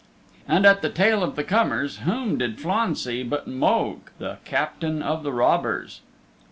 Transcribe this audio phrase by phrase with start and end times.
[0.47, 5.03] And at the tail of the comers whom did Flann see but Mogue, the Captain
[5.03, 6.01] of the Robbers!